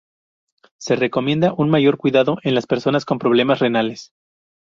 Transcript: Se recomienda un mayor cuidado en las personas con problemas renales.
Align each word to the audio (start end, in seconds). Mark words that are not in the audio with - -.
Se 0.79 0.95
recomienda 0.95 1.53
un 1.55 1.69
mayor 1.69 1.97
cuidado 1.99 2.37
en 2.41 2.55
las 2.55 2.65
personas 2.65 3.05
con 3.05 3.19
problemas 3.19 3.59
renales. 3.59 4.11